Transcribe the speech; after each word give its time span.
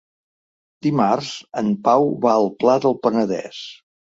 Dimarts 0.85 1.29
en 1.63 1.69
Pau 1.89 2.09
va 2.27 2.33
al 2.39 2.51
Pla 2.65 2.79
del 2.87 2.99
Penedès. 3.05 3.65